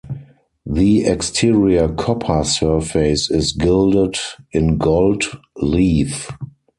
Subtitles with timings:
[0.65, 4.15] The exterior copper surface is gilded
[4.51, 5.25] in gold
[5.57, 6.27] leaf.